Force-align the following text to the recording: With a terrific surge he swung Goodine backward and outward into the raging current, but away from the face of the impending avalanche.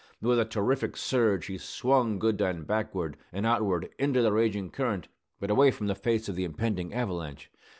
With 0.19 0.39
a 0.39 0.45
terrific 0.45 0.97
surge 0.97 1.45
he 1.45 1.59
swung 1.59 2.17
Goodine 2.17 2.63
backward 2.63 3.17
and 3.31 3.45
outward 3.45 3.91
into 3.99 4.23
the 4.23 4.31
raging 4.33 4.71
current, 4.71 5.07
but 5.39 5.51
away 5.51 5.69
from 5.69 5.85
the 5.85 5.93
face 5.93 6.27
of 6.27 6.35
the 6.35 6.43
impending 6.43 6.91
avalanche. 6.91 7.51